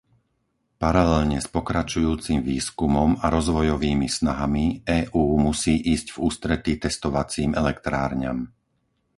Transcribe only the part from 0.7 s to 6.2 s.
Paralelne s pokračujúcim výskumom a rozvojovými snahami, EÚ musí ísť v